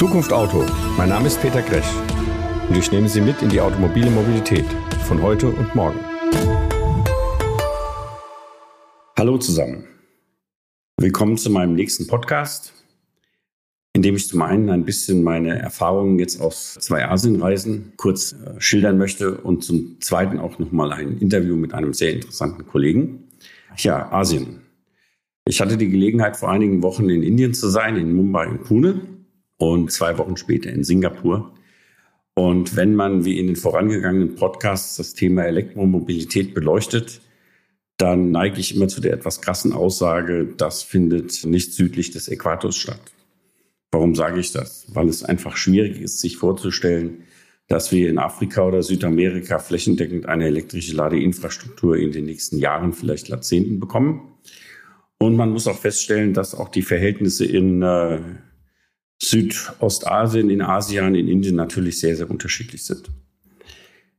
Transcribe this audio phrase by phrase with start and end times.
[0.00, 0.64] Zukunft Auto.
[0.96, 1.92] Mein Name ist Peter Gresch
[2.70, 4.64] und ich nehme Sie mit in die automobile Mobilität
[5.06, 6.00] von heute und morgen.
[9.18, 9.84] Hallo zusammen.
[10.96, 12.72] Willkommen zu meinem nächsten Podcast,
[13.92, 18.58] in dem ich zum einen ein bisschen meine Erfahrungen jetzt aus zwei Asienreisen kurz äh,
[18.58, 23.24] schildern möchte und zum zweiten auch nochmal ein Interview mit einem sehr interessanten Kollegen.
[23.76, 24.62] Ja, Asien.
[25.44, 29.19] Ich hatte die Gelegenheit, vor einigen Wochen in Indien zu sein, in Mumbai und Pune
[29.60, 31.52] und zwei Wochen später in Singapur.
[32.34, 37.20] Und wenn man wie in den vorangegangenen Podcasts das Thema Elektromobilität beleuchtet,
[37.98, 42.76] dann neige ich immer zu der etwas krassen Aussage, das findet nicht südlich des Äquators
[42.76, 43.00] statt.
[43.92, 44.86] Warum sage ich das?
[44.94, 47.24] Weil es einfach schwierig ist, sich vorzustellen,
[47.68, 53.28] dass wir in Afrika oder Südamerika flächendeckend eine elektrische Ladeinfrastruktur in den nächsten Jahren, vielleicht
[53.28, 54.22] Jahrzehnten bekommen.
[55.18, 58.20] Und man muss auch feststellen, dass auch die Verhältnisse in äh,
[59.30, 63.10] Südostasien, in Asien, in Indien natürlich sehr, sehr unterschiedlich sind.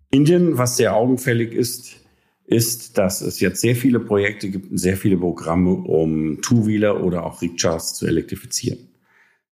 [0.09, 1.97] Indien, was sehr augenfällig ist,
[2.45, 7.41] ist, dass es jetzt sehr viele Projekte gibt, sehr viele Programme, um Two-Wheeler oder auch
[7.41, 8.89] Rikschas zu elektrifizieren.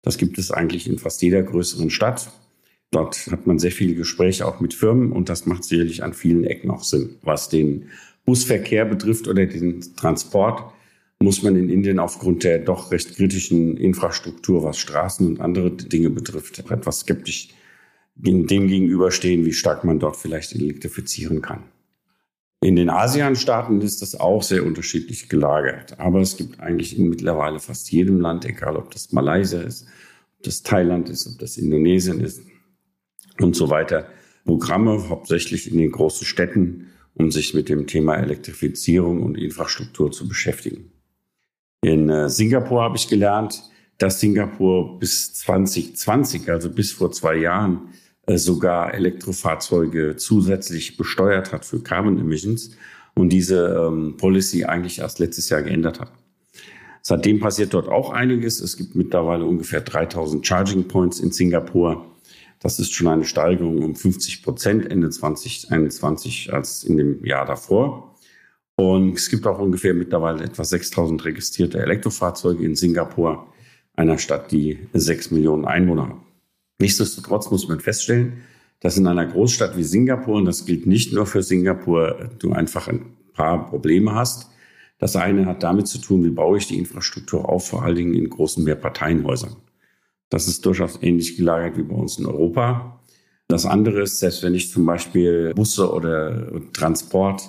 [0.03, 2.31] Das gibt es eigentlich in fast jeder größeren Stadt.
[2.91, 6.45] Dort hat man sehr viele Gespräche auch mit Firmen und das macht sicherlich an vielen
[6.45, 7.17] Ecken auch Sinn.
[7.23, 7.91] Was den
[8.25, 10.73] Busverkehr betrifft oder den Transport,
[11.21, 16.11] muss man in Indien aufgrund der doch recht kritischen Infrastruktur, was Straßen und andere Dinge
[16.11, 17.49] betrifft, etwas skeptisch
[18.15, 21.65] dem gegenüberstehen, wie stark man dort vielleicht elektrifizieren kann.
[22.61, 26.01] In den ASEAN-Staaten ist das auch sehr unterschiedlich gelagert.
[26.01, 29.87] Aber es gibt eigentlich in mittlerweile fast jedem Land, egal ob das Malaysia ist,
[30.39, 32.43] ob das Thailand ist, ob das Indonesien ist
[33.39, 34.09] und so weiter,
[34.45, 40.27] Programme, hauptsächlich in den großen Städten, um sich mit dem Thema Elektrifizierung und Infrastruktur zu
[40.27, 40.91] beschäftigen.
[41.81, 43.63] In äh, Singapur habe ich gelernt,
[43.99, 47.89] dass Singapur bis 2020, also bis vor zwei Jahren,
[48.27, 52.73] äh, sogar Elektrofahrzeuge zusätzlich besteuert hat für Carbon Emissions
[53.15, 56.13] und diese ähm, Policy eigentlich erst letztes Jahr geändert hat.
[57.03, 58.61] Seitdem passiert dort auch einiges.
[58.61, 62.05] Es gibt mittlerweile ungefähr 3000 Charging Points in Singapur.
[62.61, 68.18] Das ist schon eine Steigerung um 50 Prozent Ende 2021 als in dem Jahr davor.
[68.79, 73.49] Und es gibt auch ungefähr mittlerweile etwa 6000 registrierte Elektrofahrzeuge in Singapur,
[73.97, 76.17] einer Stadt, die 6 Millionen Einwohner hat.
[76.79, 78.35] Nichtsdestotrotz muss man feststellen,
[78.79, 82.87] dass in einer Großstadt wie Singapur, und das gilt nicht nur für Singapur, du einfach
[82.87, 84.49] ein paar Probleme hast.
[85.01, 88.15] Das eine hat damit zu tun, wie baue ich die Infrastruktur auf, vor allen Dingen
[88.15, 89.57] in großen Mehrparteienhäusern.
[90.31, 93.01] Das ist durchaus ähnlich gelagert wie bei uns in Europa.
[93.49, 97.43] Das andere ist, selbst wenn ich zum Beispiel Busse oder Transport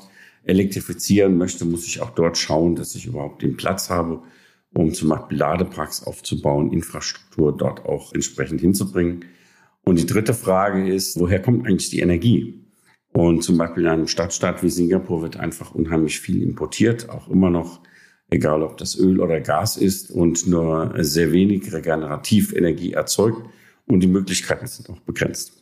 [0.44, 4.22] elektrifizieren möchte, muss ich auch dort schauen, dass ich überhaupt den Platz habe,
[4.74, 9.26] um zum Beispiel Ladeparks aufzubauen, Infrastruktur dort auch entsprechend hinzubringen.
[9.84, 12.66] Und die dritte Frage ist, woher kommt eigentlich die Energie?
[13.12, 17.50] Und zum Beispiel in einem Stadtstaat wie Singapur wird einfach unheimlich viel importiert, auch immer
[17.50, 17.82] noch,
[18.30, 23.50] egal ob das Öl oder Gas ist und nur sehr wenig regenerativ Energie erzeugt
[23.88, 25.59] und die Möglichkeiten sind auch begrenzt.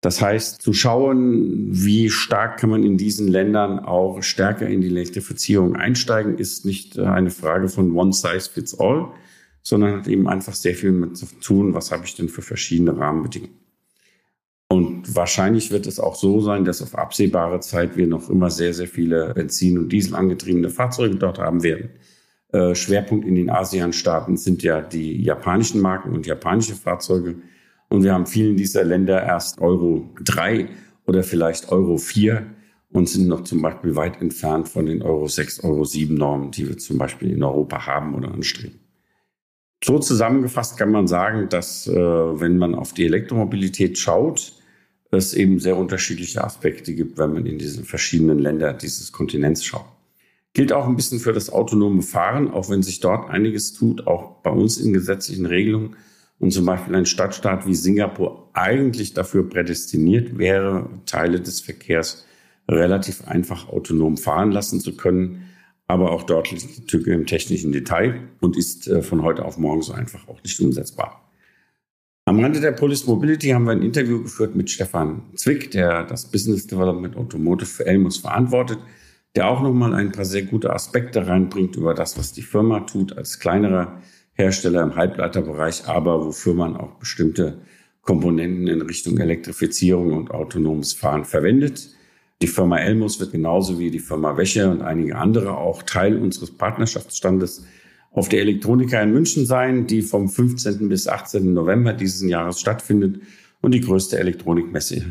[0.00, 4.88] Das heißt, zu schauen, wie stark kann man in diesen Ländern auch stärker in die
[4.88, 9.08] Elektrifizierung einsteigen, ist nicht äh, eine Frage von One Size Fits All,
[9.62, 12.96] sondern hat eben einfach sehr viel mit zu tun, was habe ich denn für verschiedene
[12.96, 13.56] Rahmenbedingungen.
[14.68, 18.74] Und wahrscheinlich wird es auch so sein, dass auf absehbare Zeit wir noch immer sehr,
[18.74, 21.90] sehr viele Benzin- und Diesel angetriebene Fahrzeuge dort haben werden.
[22.52, 27.36] Äh, Schwerpunkt in den ASEAN-Staaten sind ja die japanischen Marken und japanische Fahrzeuge.
[27.88, 30.68] Und wir haben vielen dieser Länder erst Euro 3
[31.06, 32.46] oder vielleicht Euro 4
[32.90, 36.68] und sind noch zum Beispiel weit entfernt von den Euro 6, Euro 7 Normen, die
[36.68, 38.80] wir zum Beispiel in Europa haben oder anstreben.
[39.84, 44.54] So zusammengefasst kann man sagen, dass äh, wenn man auf die Elektromobilität schaut,
[45.10, 49.86] es eben sehr unterschiedliche Aspekte gibt, wenn man in diese verschiedenen Länder dieses Kontinents schaut.
[50.54, 54.42] Gilt auch ein bisschen für das autonome Fahren, auch wenn sich dort einiges tut, auch
[54.42, 55.96] bei uns in gesetzlichen Regelungen
[56.38, 62.26] und zum Beispiel ein Stadtstaat wie Singapur eigentlich dafür prädestiniert wäre, Teile des Verkehrs
[62.68, 65.42] relativ einfach autonom fahren lassen zu können.
[65.88, 69.56] Aber auch dort liegt die Tücke im technischen Detail und ist äh, von heute auf
[69.56, 71.22] morgen so einfach auch nicht umsetzbar.
[72.24, 76.28] Am Rande der Police Mobility haben wir ein Interview geführt mit Stefan Zwick, der das
[76.28, 78.80] Business Development Automotive für Elmus verantwortet,
[79.36, 83.16] der auch nochmal ein paar sehr gute Aspekte reinbringt über das, was die Firma tut
[83.16, 84.02] als kleinerer
[84.36, 87.58] Hersteller im Halbleiterbereich, aber wofür man auch bestimmte
[88.02, 91.88] Komponenten in Richtung Elektrifizierung und autonomes Fahren verwendet.
[92.42, 96.50] Die Firma Elmus wird genauso wie die Firma Wäsche und einige andere auch Teil unseres
[96.50, 97.66] Partnerschaftsstandes.
[98.12, 100.88] auf der Elektronika in München sein, die vom 15.
[100.88, 101.52] bis 18.
[101.52, 103.20] November dieses Jahres stattfindet
[103.60, 105.04] und die größte Elektronikmesse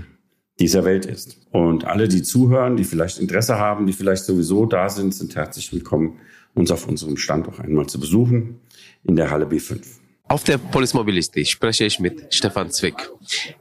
[0.60, 1.38] dieser Welt ist.
[1.52, 5.72] Und alle, die zuhören, die vielleicht Interesse haben, die vielleicht sowieso da sind, sind herzlich
[5.72, 6.20] willkommen,
[6.56, 8.60] uns auf unserem Stand auch einmal zu besuchen
[9.04, 9.82] in der Halle B5.
[10.28, 13.12] Auf der Polis Mobility spreche ich mit Stefan Zwick.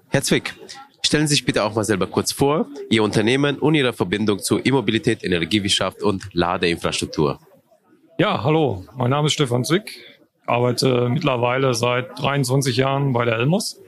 [0.09, 0.55] Herr Zwick,
[1.03, 4.59] stellen Sie sich bitte auch mal selber kurz vor, Ihr Unternehmen und Ihre Verbindung zu
[4.65, 7.39] E-Mobilität, Energiewirtschaft und Ladeinfrastruktur.
[8.17, 10.01] Ja, hallo, mein Name ist Stefan Zick,
[10.47, 13.81] arbeite mittlerweile seit 23 Jahren bei der Elmos.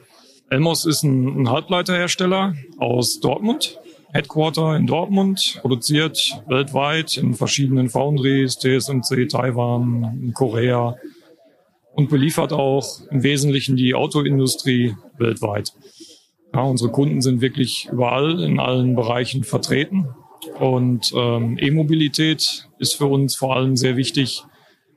[0.50, 3.78] Elmos ist ein Halbleiterhersteller aus Dortmund,
[4.12, 10.96] Headquarter in Dortmund, produziert weltweit in verschiedenen Foundries, TSMC, Taiwan, Korea
[11.94, 15.72] und beliefert auch im Wesentlichen die Autoindustrie weltweit.
[16.54, 20.08] Ja, unsere Kunden sind wirklich überall in allen Bereichen vertreten.
[20.58, 24.44] Und ähm, E-Mobilität ist für uns vor allem sehr wichtig,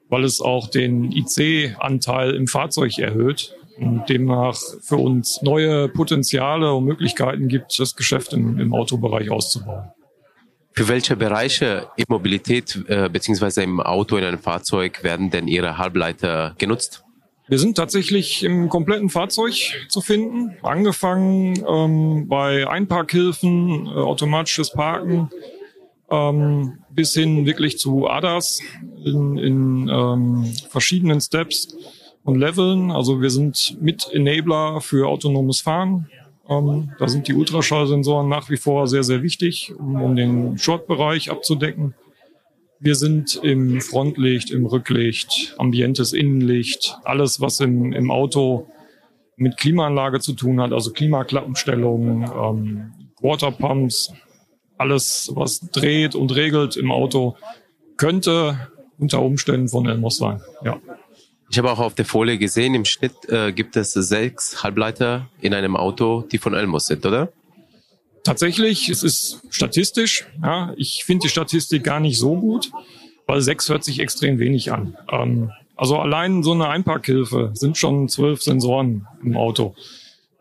[0.10, 6.86] weil es auch den IC-Anteil im Fahrzeug erhöht und demnach für uns neue Potenziale und
[6.86, 9.92] Möglichkeiten gibt, das Geschäft im, im Autobereich auszubauen.
[10.74, 16.56] Für welche Bereiche E-Mobilität äh, beziehungsweise im Auto in einem Fahrzeug werden denn Ihre Halbleiter
[16.58, 17.04] genutzt?
[17.50, 19.56] Wir sind tatsächlich im kompletten Fahrzeug
[19.88, 25.31] zu finden, angefangen ähm, bei Einparkhilfen, äh, automatisches Parken,
[26.12, 28.62] ähm, bis hin wirklich zu ADAS
[29.04, 31.76] in, in ähm, verschiedenen Steps
[32.30, 32.92] und Leveln.
[32.92, 36.10] Also wir sind mit Enabler für autonomes Fahren.
[36.48, 41.30] Ähm, da sind die Ultraschallsensoren nach wie vor sehr, sehr wichtig, um, um den Short-Bereich
[41.30, 41.94] abzudecken.
[42.80, 48.68] Wir sind im Frontlicht, im Rücklicht, ambientes Innenlicht, alles, was im, im Auto
[49.36, 52.92] mit Klimaanlage zu tun hat, also Klimaklappenstellung, ähm,
[53.22, 54.14] Waterpumps,
[54.78, 57.36] alles, was dreht und regelt im Auto,
[57.98, 60.42] könnte unter Umständen von Elmos sein.
[60.64, 60.80] Ja.
[61.51, 65.54] Ich habe auch auf der Folie gesehen, im Schnitt äh, gibt es sechs Halbleiter in
[65.56, 67.31] einem Auto, die von Elmos sind, oder?
[68.24, 70.28] Tatsächlich, es ist statistisch.
[70.44, 72.72] Ja, ich finde die Statistik gar nicht so gut,
[73.25, 74.96] weil sechs hört sich extrem wenig an.
[75.12, 79.74] Ähm, also allein so eine Einparkhilfe sind schon zwölf Sensoren im Auto.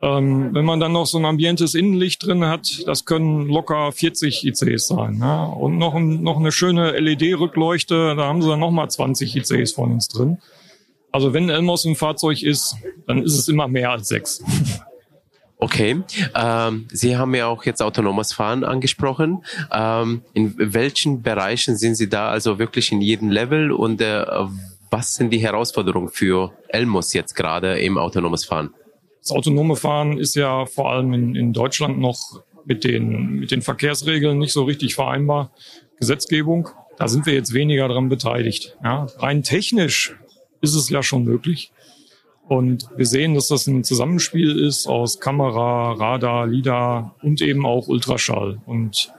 [0.03, 4.47] Ähm, wenn man dann noch so ein ambientes Innenlicht drin hat, das können locker 40
[4.47, 5.19] ICs sein.
[5.21, 5.45] Ja?
[5.45, 9.93] Und noch, ein, noch eine schöne LED-Rückleuchte, da haben sie dann nochmal 20 ICs von
[9.93, 10.39] uns drin.
[11.13, 12.77] Also wenn Elmos ein Fahrzeug ist,
[13.07, 14.43] dann ist es immer mehr als sechs.
[15.61, 16.03] Okay,
[16.37, 19.45] ähm, Sie haben ja auch jetzt autonomes Fahren angesprochen.
[19.73, 24.25] Ähm, in welchen Bereichen sind Sie da also wirklich in jedem Level und äh,
[24.91, 28.71] was sind die Herausforderungen für Elmos jetzt gerade im autonomes Fahren?
[29.21, 33.63] Das autonome Fahren ist ja vor allem in, in Deutschland noch mit den, mit den
[33.63, 35.51] Verkehrsregeln nicht so richtig vereinbar.
[35.99, 36.69] Gesetzgebung,
[36.99, 38.77] da sind wir jetzt weniger dran beteiligt.
[38.85, 40.15] Ja, rein technisch
[40.61, 41.73] ist es ja schon möglich.
[42.49, 47.89] Und wir sehen, dass das ein Zusammenspiel ist aus Kamera, Radar, LIDAR und eben auch
[47.89, 48.61] Ultraschall.
[48.65, 49.13] Und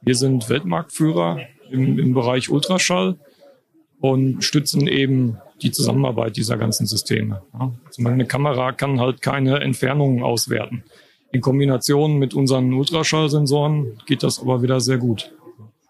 [0.00, 1.40] wir sind Weltmarktführer
[1.70, 3.16] im, im Bereich Ultraschall
[4.00, 7.42] und stützen eben die Zusammenarbeit dieser ganzen Systeme.
[7.52, 10.84] Ja, also eine Kamera kann halt keine Entfernungen auswerten.
[11.32, 15.32] In Kombination mit unseren Ultraschallsensoren geht das aber wieder sehr gut.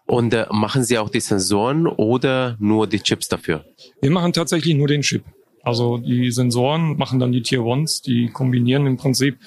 [0.09, 3.63] Und äh, machen Sie auch die Sensoren oder nur die Chips dafür?
[4.01, 5.23] Wir machen tatsächlich nur den Chip.
[5.61, 9.37] Also die Sensoren machen dann die Tier Ones, die kombinieren im Prinzip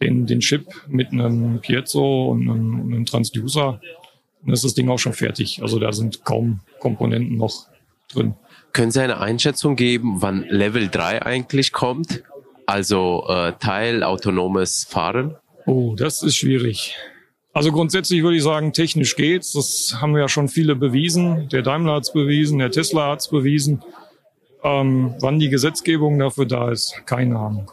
[0.00, 3.70] den, den Chip mit einem Piezo und einem, einem Transducer.
[3.70, 3.80] Und
[4.46, 5.60] dann ist das Ding auch schon fertig.
[5.62, 7.66] Also da sind kaum Komponenten noch
[8.12, 8.34] drin.
[8.72, 12.22] Können Sie eine Einschätzung geben, wann Level 3 eigentlich kommt?
[12.66, 15.34] Also äh, teilautonomes Fahren?
[15.66, 16.94] Oh, das ist schwierig.
[17.54, 19.52] Also grundsätzlich würde ich sagen, technisch geht's.
[19.52, 21.48] Das haben ja schon viele bewiesen.
[21.50, 23.80] Der Daimler hat's bewiesen, der Tesla hat's bewiesen.
[24.64, 27.70] Ähm, wann die Gesetzgebung dafür da ist, keine Ahnung.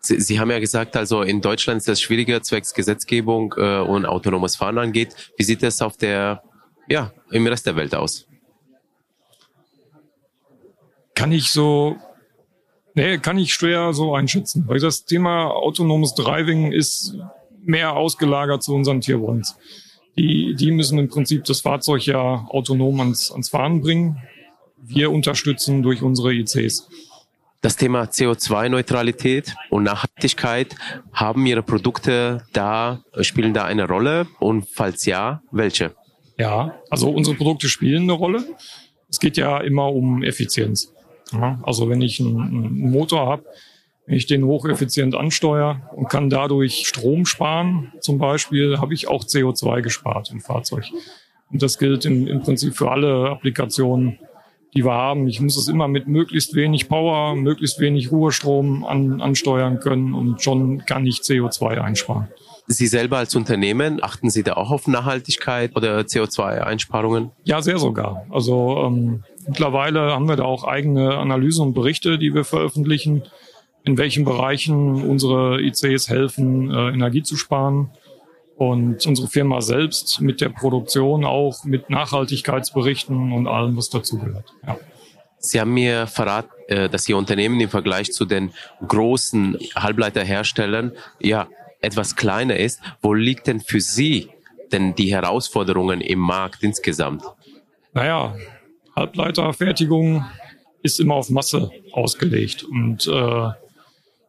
[0.00, 4.06] Sie, Sie haben ja gesagt, also in Deutschland ist das schwieriger zwecks Gesetzgebung äh, und
[4.06, 5.16] autonomes Fahren angeht.
[5.36, 6.44] Wie sieht das auf der,
[6.86, 8.28] ja, im Rest der Welt aus?
[11.16, 11.96] Kann ich so,
[12.94, 17.16] nee, kann ich schwer so einschätzen, weil das Thema autonomes Driving ist
[17.66, 19.56] mehr ausgelagert zu unseren Tier Ones.
[20.16, 24.16] Die, die müssen im Prinzip das Fahrzeug ja autonom ans, ans Fahren bringen
[24.88, 26.88] wir unterstützen durch unsere ICs.
[27.60, 30.76] Das Thema CO2-Neutralität und Nachhaltigkeit,
[31.12, 34.28] haben Ihre Produkte da, spielen da eine Rolle?
[34.38, 35.94] Und falls ja, welche?
[36.38, 38.44] Ja, also unsere Produkte spielen eine Rolle.
[39.08, 40.92] Es geht ja immer um Effizienz.
[41.62, 43.44] Also wenn ich einen, einen Motor habe,
[44.06, 49.24] wenn ich den hocheffizient ansteuere und kann dadurch Strom sparen, zum Beispiel, habe ich auch
[49.24, 50.84] CO2 gespart im Fahrzeug.
[51.50, 54.18] Und das gilt im, im Prinzip für alle Applikationen,
[54.74, 55.26] die wir haben.
[55.26, 60.42] Ich muss es immer mit möglichst wenig Power, möglichst wenig Ruhestrom an, ansteuern können und
[60.42, 62.28] schon kann ich CO2 einsparen.
[62.68, 67.30] Sie selber als Unternehmen, achten Sie da auch auf Nachhaltigkeit oder CO2-Einsparungen?
[67.44, 68.26] Ja, sehr sogar.
[68.28, 73.22] Also ähm, mittlerweile haben wir da auch eigene Analysen und Berichte, die wir veröffentlichen,
[73.86, 77.90] in welchen Bereichen unsere ICs helfen, äh, Energie zu sparen.
[78.56, 84.52] Und unsere Firma selbst mit der Produktion auch mit Nachhaltigkeitsberichten und allem, was dazugehört.
[84.66, 84.78] Ja.
[85.38, 88.50] Sie haben mir verraten, äh, dass Ihr Unternehmen im Vergleich zu den
[88.86, 91.48] großen Halbleiterherstellern ja
[91.80, 92.80] etwas kleiner ist.
[93.02, 94.30] Wo liegt denn für Sie
[94.72, 97.22] denn die Herausforderungen im Markt insgesamt?
[97.92, 98.34] Naja,
[98.96, 100.24] Halbleiterfertigung
[100.82, 102.64] ist immer auf Masse ausgelegt.
[102.64, 103.50] Und äh,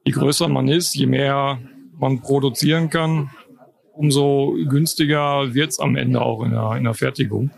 [0.07, 1.59] je größer man ist, je mehr
[1.99, 3.29] man produzieren kann,
[3.91, 7.51] umso günstiger wird es am Ende auch in der, in der Fertigung.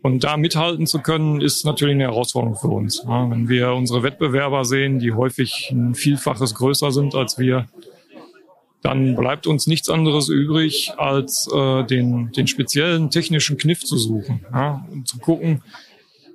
[0.00, 3.02] Und da mithalten zu können, ist natürlich eine Herausforderung für uns.
[3.04, 7.66] Ja, wenn wir unsere Wettbewerber sehen, die häufig ein Vielfaches größer sind als wir,
[8.80, 14.46] dann bleibt uns nichts anderes übrig, als äh, den, den speziellen technischen Kniff zu suchen
[14.52, 15.62] ja, und zu gucken,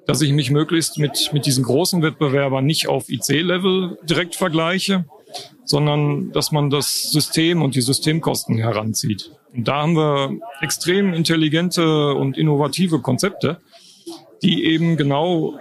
[0.06, 5.06] dass ich mich möglichst mit, mit diesen großen Wettbewerbern nicht auf IC-Level direkt vergleiche,
[5.64, 9.32] sondern dass man das System und die Systemkosten heranzieht.
[9.54, 13.60] Und da haben wir extrem intelligente und innovative Konzepte,
[14.44, 15.60] die eben genau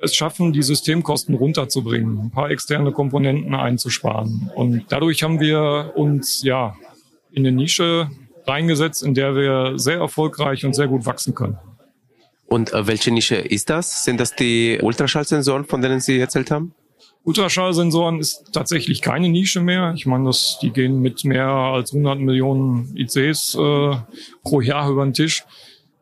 [0.00, 4.50] es schaffen, die Systemkosten runterzubringen, ein paar externe Komponenten einzusparen.
[4.54, 6.74] Und dadurch haben wir uns ja
[7.30, 8.10] in eine Nische
[8.46, 11.58] reingesetzt, in der wir sehr erfolgreich und sehr gut wachsen können.
[12.52, 14.04] Und äh, welche Nische ist das?
[14.04, 16.74] Sind das die Ultraschallsensoren, von denen Sie erzählt haben?
[17.24, 19.94] Ultraschallsensoren ist tatsächlich keine Nische mehr.
[19.96, 23.96] Ich meine, das, die gehen mit mehr als 100 Millionen ICs äh,
[24.42, 25.44] pro Jahr über den Tisch.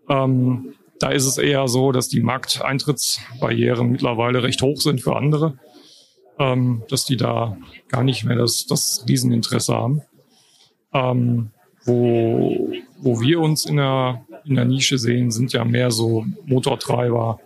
[0.08, 5.56] Ähm, da ist es eher so, dass die Markteintrittsbarrieren mittlerweile recht hoch sind für andere,
[6.40, 10.02] ähm, dass die da gar nicht mehr das, das Rieseninteresse haben.
[10.92, 11.52] Ähm,
[11.84, 17.40] wo, wo wir uns in der, in der Nische sehen, sind ja mehr so Motortreiber,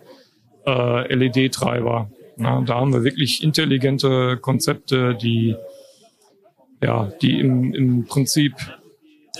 [0.65, 5.55] äh, LED-Treiber, na, da haben wir wirklich intelligente Konzepte, die,
[6.81, 8.53] ja, die im, im Prinzip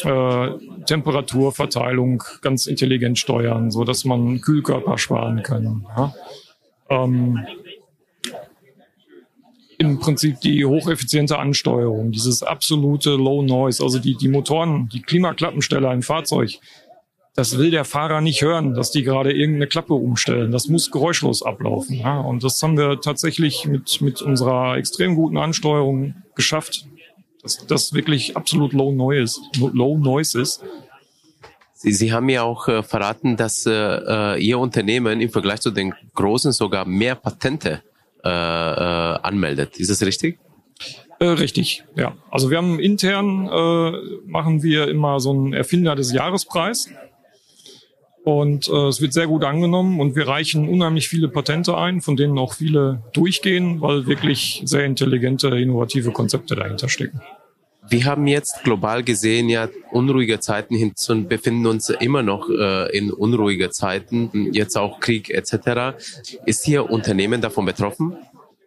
[0.04, 0.50] äh,
[0.86, 5.86] Temperaturverteilung ganz intelligent steuern, so dass man Kühlkörper sparen kann.
[5.96, 6.14] Ja.
[6.90, 7.46] Ähm,
[9.78, 15.92] im Prinzip die hocheffiziente Ansteuerung, dieses absolute Low Noise, also die, die Motoren, die Klimaklappensteller
[15.92, 16.60] im Fahrzeug,
[17.36, 20.52] das will der Fahrer nicht hören, dass die gerade irgendeine Klappe umstellen.
[20.52, 21.96] Das muss geräuschlos ablaufen.
[21.96, 22.20] Ja?
[22.20, 26.88] Und das haben wir tatsächlich mit, mit unserer extrem guten Ansteuerung geschafft,
[27.44, 29.40] dass das wirklich absolut low noise,
[29.74, 30.64] low noise ist.
[31.74, 35.72] Sie, Sie haben ja auch äh, verraten, dass äh, äh Ihr Unternehmen im Vergleich zu
[35.72, 37.82] den Großen sogar mehr Patente
[38.24, 39.78] äh, äh, anmeldet.
[39.78, 40.40] Ist das richtig?
[41.20, 42.16] Äh, richtig, ja.
[42.32, 43.92] Also wir haben intern äh,
[44.26, 46.90] machen wir immer so einen Erfinder des Jahrespreis.
[48.26, 52.16] Und äh, es wird sehr gut angenommen und wir reichen unheimlich viele Patente ein, von
[52.16, 57.22] denen auch viele durchgehen, weil wirklich sehr intelligente, innovative Konzepte dahinter stecken.
[57.88, 62.98] Wir haben jetzt global gesehen ja unruhige Zeiten hin und befinden uns immer noch äh,
[62.98, 65.96] in unruhiger Zeiten, jetzt auch Krieg etc.
[66.48, 68.18] Ist Ihr Unternehmen davon betroffen?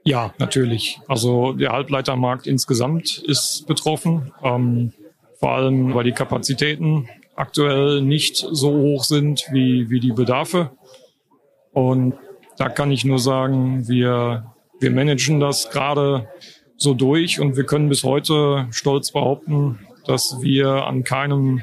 [0.04, 1.00] Ja, natürlich.
[1.08, 4.92] Also der Halbleitermarkt insgesamt ist betroffen, ähm,
[5.40, 7.08] vor allem weil die Kapazitäten
[7.38, 10.70] aktuell nicht so hoch sind wie, wie die Bedarfe.
[11.72, 12.14] Und
[12.56, 16.28] da kann ich nur sagen, wir, wir managen das gerade
[16.76, 21.62] so durch und wir können bis heute stolz behaupten, dass wir an keinem,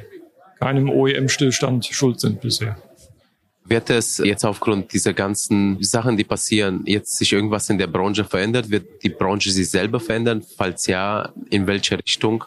[0.59, 2.77] keinem OEM-Stillstand schuld sind bisher.
[3.67, 8.23] Wird es jetzt aufgrund dieser ganzen Sachen, die passieren, jetzt sich irgendwas in der Branche
[8.23, 8.69] verändert?
[8.69, 10.43] Wird die Branche sich selber verändern?
[10.55, 12.45] Falls ja, in welche Richtung?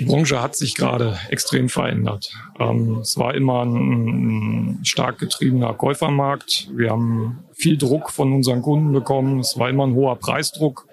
[0.00, 2.32] Die Branche hat sich gerade extrem verändert.
[2.58, 6.70] Ähm, es war immer ein, stark getriebener Käufermarkt.
[6.74, 9.40] Wir haben viel Druck von unseren Kunden bekommen.
[9.40, 10.86] Es war immer ein hoher Preisdruck.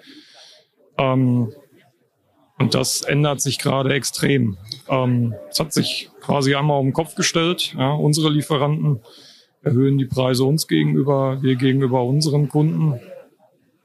[0.98, 1.54] Ähm,
[2.58, 4.58] und das ändert sich gerade extrem.
[4.90, 7.74] Ähm, es hat sich quasi einmal um den Kopf gestellt.
[7.78, 9.00] Ja, unsere Lieferanten
[9.62, 13.00] erhöhen die Preise uns gegenüber, wir gegenüber unseren Kunden.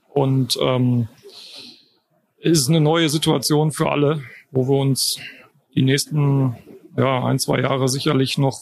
[0.10, 1.08] Und ähm,
[2.40, 4.22] ist eine neue Situation für alle
[4.54, 5.20] wo wir uns
[5.76, 6.56] die nächsten
[6.96, 8.62] ja, ein, zwei Jahre sicherlich noch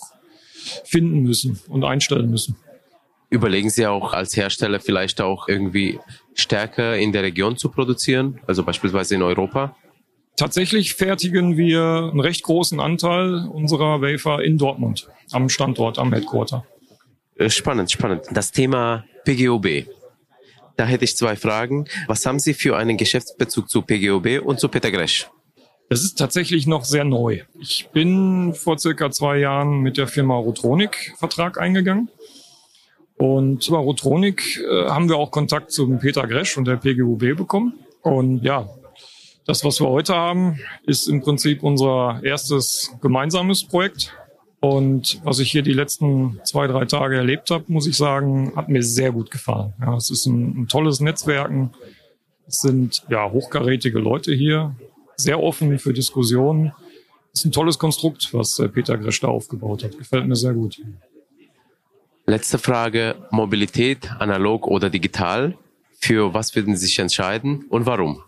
[0.85, 2.55] finden müssen und einstellen müssen.
[3.29, 5.99] Überlegen Sie auch als Hersteller vielleicht auch irgendwie
[6.33, 9.75] stärker in der Region zu produzieren, also beispielsweise in Europa?
[10.35, 16.65] Tatsächlich fertigen wir einen recht großen Anteil unserer Wafer in Dortmund, am Standort, am Headquarter.
[17.35, 18.23] Äh, spannend, spannend.
[18.31, 19.85] Das Thema PGOB.
[20.77, 21.85] Da hätte ich zwei Fragen.
[22.07, 25.29] Was haben Sie für einen Geschäftsbezug zu PGOB und zu Peter Gresch?
[25.91, 27.41] Das ist tatsächlich noch sehr neu.
[27.59, 32.07] Ich bin vor circa zwei Jahren mit der Firma Rotronic Vertrag eingegangen.
[33.17, 37.73] Und über Rotronic äh, haben wir auch Kontakt zum Peter Gresch und der PGUB bekommen.
[38.03, 38.69] Und ja,
[39.45, 44.13] das, was wir heute haben, ist im Prinzip unser erstes gemeinsames Projekt.
[44.61, 48.69] Und was ich hier die letzten zwei, drei Tage erlebt habe, muss ich sagen, hat
[48.69, 49.73] mir sehr gut gefallen.
[49.81, 51.71] Ja, es ist ein, ein tolles Netzwerken.
[52.47, 54.73] Es sind ja hochkarätige Leute hier,
[55.23, 56.73] sehr offen für Diskussionen.
[57.33, 59.97] Ist ein tolles Konstrukt, was äh, Peter Gresch da aufgebaut hat.
[59.97, 60.81] Gefällt mir sehr gut.
[62.25, 63.15] Letzte Frage.
[63.31, 65.57] Mobilität, analog oder digital?
[65.99, 68.21] Für was würden Sie sich entscheiden und warum?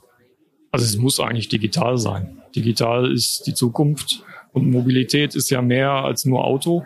[0.71, 2.41] Also es muss eigentlich digital sein.
[2.55, 4.23] Digital ist die Zukunft.
[4.51, 6.83] Und Mobilität ist ja mehr als nur Auto.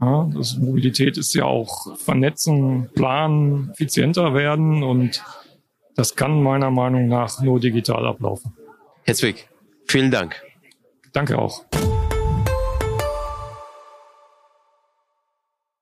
[0.00, 5.24] Ja, das Mobilität ist ja auch vernetzen, planen, effizienter werden und
[5.96, 8.52] das kann meiner Meinung nach nur digital ablaufen.
[9.08, 9.48] Herr Zwick,
[9.86, 10.36] vielen Dank.
[11.14, 11.64] Danke auch.